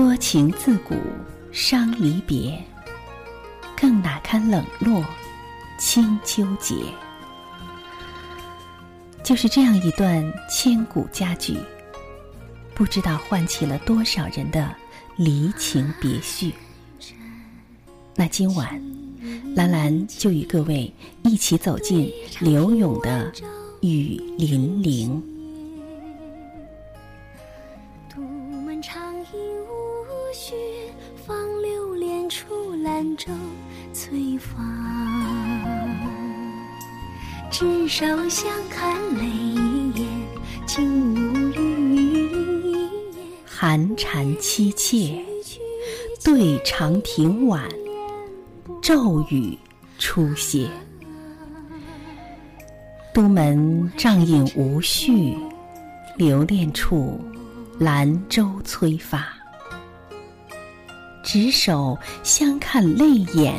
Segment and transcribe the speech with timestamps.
[0.00, 0.94] 多情自古
[1.52, 2.58] 伤离别，
[3.76, 5.04] 更哪堪冷落
[5.78, 6.74] 清秋节。
[9.22, 11.54] 就是这样一段千古佳句，
[12.74, 14.74] 不知道唤起了多少人的
[15.16, 16.54] 离情别绪。
[18.16, 18.82] 那今晚，
[19.54, 20.90] 兰兰就与各位
[21.24, 23.30] 一起走进柳永的
[23.86, 25.22] 《雨霖铃》。
[28.82, 30.54] 长吟无绪，
[31.26, 33.30] 放流连出兰舟
[33.92, 34.56] 催发。
[37.50, 39.26] 执手相看泪
[39.94, 40.06] 眼，
[40.66, 42.88] 竟无语
[43.44, 45.22] 寒蝉凄切，
[46.24, 47.68] 对长亭晚，
[48.80, 49.58] 骤雨
[49.98, 50.66] 初歇。
[53.12, 55.36] 都门帐饮无绪，
[56.16, 57.20] 留恋处，
[57.80, 59.26] 兰舟催发。
[61.22, 63.54] 执手相看泪眼，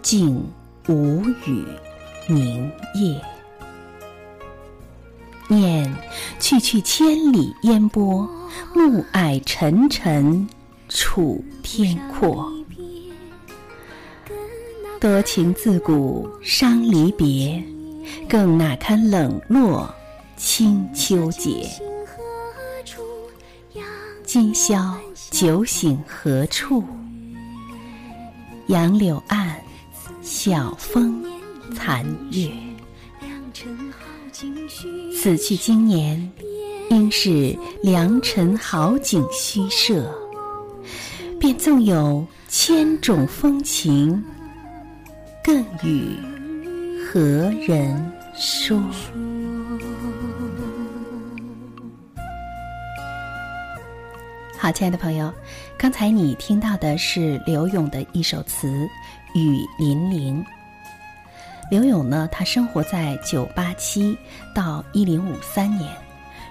[0.00, 0.48] 竟
[0.86, 1.66] 无语。
[2.28, 3.20] 凝噎，
[5.48, 5.92] 念
[6.38, 8.30] 去去千里烟波，
[8.74, 10.48] 暮霭沉沉
[10.88, 12.48] 楚天阔。
[15.00, 17.60] 多情自古伤离别，
[18.28, 19.92] 更哪堪冷落
[20.36, 21.68] 清秋节。
[24.34, 24.96] 今宵
[25.30, 26.82] 酒醒何处？
[28.68, 29.60] 杨柳岸，
[30.22, 31.22] 晓风。
[31.74, 32.50] 残月，
[35.14, 36.32] 此去经年，
[36.88, 40.10] 应是良辰好景虚设。
[41.38, 44.24] 便纵有千种风情，
[45.44, 46.16] 更与
[47.04, 47.20] 何
[47.68, 48.82] 人说？
[54.62, 55.34] 好，亲爱的朋友，
[55.76, 58.68] 刚才你听到的是刘勇的一首词
[59.34, 60.40] 《雨霖铃》。
[61.68, 64.16] 刘永呢，他生活在九八七
[64.54, 65.92] 到一零五三年，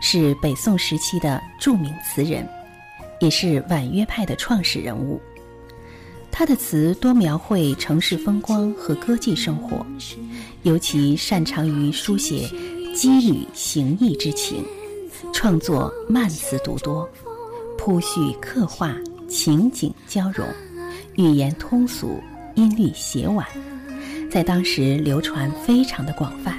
[0.00, 2.48] 是北宋时期的著名词人，
[3.20, 5.20] 也是婉约派的创始人物。
[6.30, 9.84] 他的词多描绘城市风光和歌妓生活，
[10.62, 12.48] 尤其擅长于书写
[12.94, 14.64] 羁旅行役之情，
[15.30, 17.06] 创作慢词独多，
[17.78, 18.94] 铺叙刻画
[19.28, 20.46] 情景交融，
[21.14, 22.20] 语言通俗，
[22.54, 23.46] 音律写婉。
[24.30, 26.58] 在当时流传非常的广泛，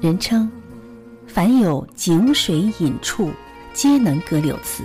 [0.00, 0.50] 人称
[1.28, 3.30] “凡有井水饮处，
[3.74, 4.84] 皆能歌柳词”。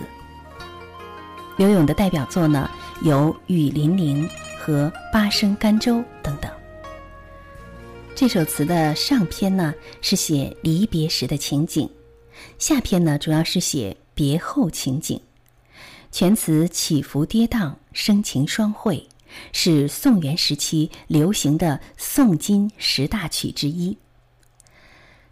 [1.55, 2.69] 柳永的代表作呢
[3.03, 4.27] 有《雨霖铃》
[4.59, 6.51] 和《八声甘州》等等。
[8.13, 11.89] 这首词的上篇呢是写离别时的情景，
[12.57, 15.19] 下篇呢主要是写别后情景，
[16.11, 19.07] 全词起伏跌宕，声情双汇。
[19.51, 23.97] 是宋元时期流行的宋金十大曲之一。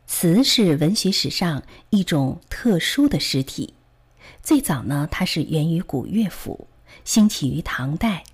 [0.06, 3.74] 词是文学史上一种特殊的诗体，
[4.44, 6.68] 最早呢，它是源于古乐府，
[7.06, 8.26] 兴起于唐代，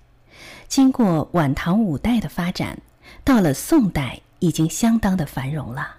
[0.66, 2.76] 经过晚唐五代的发展，
[3.22, 5.96] 到了宋代已经相当的繁荣了。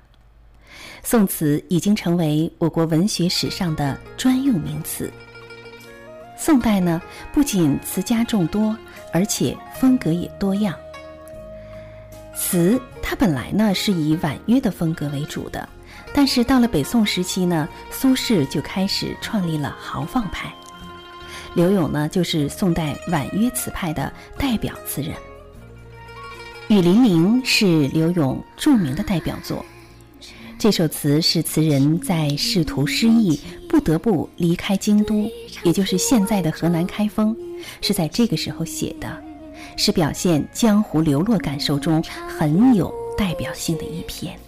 [1.03, 5.11] 宋词已经成为我国文学史上的专用名词。
[6.45, 8.77] 宋代呢，不仅词家众多。
[9.13, 10.75] 而且风格也多样。
[12.35, 15.69] 词它本来呢是以婉约的风格为主的，
[16.15, 20.51] 但是到了北宋时期呢，苏轼就开始创立了豪放派。
[21.53, 25.15] 柳永呢就是宋代婉约词派的代表词人。
[26.67, 29.63] 《雨霖铃》是柳永著名的代表作。
[30.63, 33.37] 这首词是词人在仕途失意，
[33.67, 35.29] 不得不离开京都，
[35.61, 37.35] 也就是现在的河南开封。
[37.81, 39.21] 是在这个时候写的，
[39.75, 44.39] 是表现江湖流落感受中很有代表性的一篇。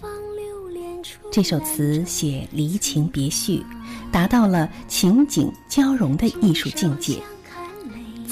[1.30, 3.62] 这首词写离情别绪，
[4.10, 7.18] 达到了情景交融的艺术境界。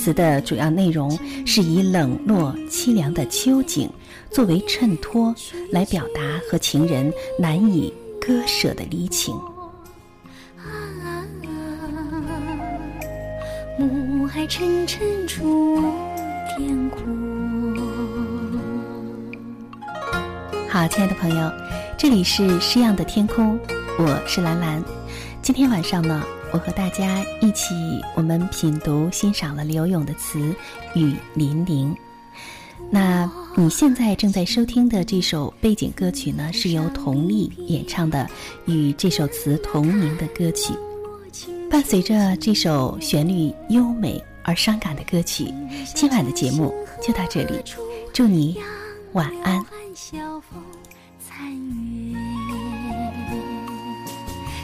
[0.05, 3.89] 词的主要内容是以冷落凄凉的秋景
[4.31, 5.35] 作为衬托，
[5.73, 7.91] 来表达和情人难以
[8.21, 9.35] 割舍的离情。
[13.79, 15.83] 暮霭沉沉楚
[16.55, 17.01] 天阔。
[20.69, 21.51] 好，亲爱的朋友，
[21.97, 23.59] 这里是诗样的天空，
[23.99, 24.85] 我是兰兰。
[25.41, 26.23] 今天晚上呢，
[26.55, 27.75] 我和大家一起，
[28.15, 30.39] 我们品读欣赏了刘勇的词
[30.95, 31.93] 《雨霖铃》。
[32.93, 38.31] 那你现在正在收听的这首背景歌曲呢，是由佟丽演唱的，
[38.67, 40.73] 与这首词同名的歌曲。
[41.69, 45.53] 伴随着这首旋律优美而伤感的歌曲，
[45.93, 46.73] 今晚的节目
[47.03, 47.61] 就到这里。
[48.13, 48.63] 祝你
[49.15, 49.67] 晚安。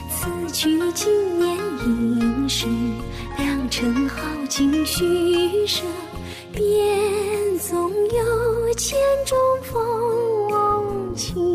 [0.09, 1.50] 此去经年
[1.85, 2.67] 应是
[3.37, 5.83] 良辰好景虚设，
[6.53, 11.50] 便纵有千种风情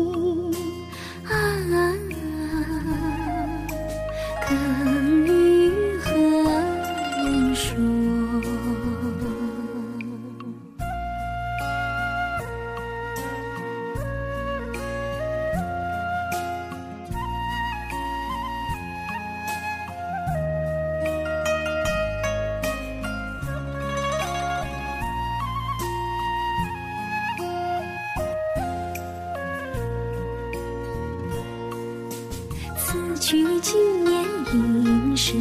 [33.29, 35.33] 去经年应是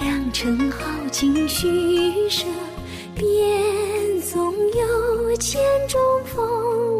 [0.00, 2.48] 良辰好景虚设，
[3.14, 6.91] 便纵有千种风。